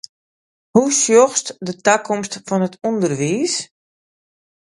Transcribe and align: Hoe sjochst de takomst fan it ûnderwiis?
Hoe 0.75 0.91
sjochst 1.01 1.47
de 1.65 1.73
takomst 1.85 2.33
fan 2.47 2.65
it 2.67 2.75
ûnderwiis? 2.89 3.55